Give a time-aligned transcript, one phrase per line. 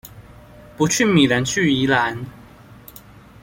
[0.75, 2.17] 不去米蘭去宜蘭